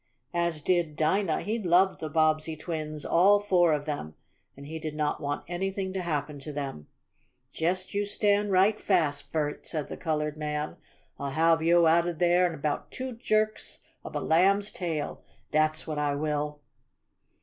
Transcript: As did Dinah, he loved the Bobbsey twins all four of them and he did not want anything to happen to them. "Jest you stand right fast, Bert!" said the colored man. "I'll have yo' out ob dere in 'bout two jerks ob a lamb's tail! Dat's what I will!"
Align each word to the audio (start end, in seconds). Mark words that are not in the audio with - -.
As 0.33 0.61
did 0.61 0.95
Dinah, 0.95 1.41
he 1.43 1.59
loved 1.59 1.99
the 1.99 2.09
Bobbsey 2.09 2.55
twins 2.55 3.05
all 3.05 3.39
four 3.39 3.71
of 3.71 3.85
them 3.85 4.15
and 4.57 4.65
he 4.65 4.79
did 4.79 4.95
not 4.95 5.21
want 5.21 5.45
anything 5.47 5.93
to 5.93 6.01
happen 6.01 6.39
to 6.39 6.51
them. 6.51 6.87
"Jest 7.51 7.93
you 7.93 8.03
stand 8.07 8.51
right 8.51 8.79
fast, 8.79 9.31
Bert!" 9.31 9.67
said 9.67 9.89
the 9.89 9.97
colored 9.97 10.37
man. 10.39 10.77
"I'll 11.19 11.29
have 11.29 11.61
yo' 11.61 11.85
out 11.85 12.07
ob 12.07 12.17
dere 12.17 12.51
in 12.51 12.59
'bout 12.61 12.89
two 12.89 13.11
jerks 13.13 13.77
ob 14.03 14.17
a 14.17 14.17
lamb's 14.17 14.71
tail! 14.71 15.21
Dat's 15.51 15.85
what 15.85 15.99
I 15.99 16.15
will!" 16.15 16.61